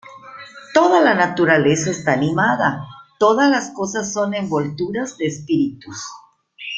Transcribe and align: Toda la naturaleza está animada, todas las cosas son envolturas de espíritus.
Toda 0.73 0.99
la 0.99 1.13
naturaleza 1.13 1.91
está 1.91 2.13
animada, 2.13 2.87
todas 3.19 3.51
las 3.51 3.69
cosas 3.69 4.11
son 4.11 4.33
envolturas 4.33 5.15
de 5.19 5.27
espíritus. 5.27 6.03